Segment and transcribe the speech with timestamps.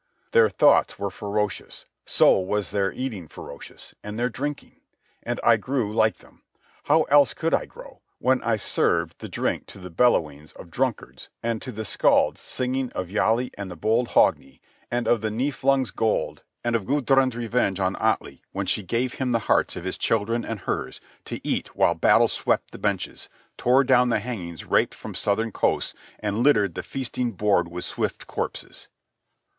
[0.31, 4.77] Their thoughts were ferocious; so was their eating ferocious, and their drinking.
[5.21, 6.41] And I grew like them.
[6.85, 11.29] How else could I grow, when I served the drink to the bellowings of drunkards
[11.43, 14.59] and to the skalds singing of Hialli, and the bold Hogni,
[14.89, 19.31] and of the Niflung's gold, and of Gudrun's revenge on Atli when she gave him
[19.33, 23.83] the hearts of his children and hers to eat while battle swept the benches, tore
[23.83, 28.87] down the hangings raped from southern coasts, and littered the feasting board with swift corpses.